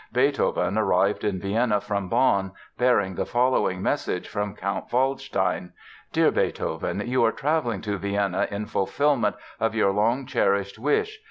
[0.11, 5.73] Beethoven arrived in Vienna from Bonn bearing the following message from Count Waldstein:
[6.11, 11.19] "Dear Beethoven, you are traveling to Vienna in fulfillment of your long cherished wish.